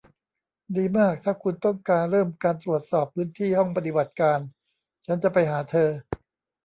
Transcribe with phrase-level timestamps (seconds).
[0.75, 4.39] ดีมากถ้าคุณต้องการเริ่มการตรวจสอบพื้นที่ห้องปฏิบัติการ
[5.05, 5.89] ฉันจะไปหาเธอ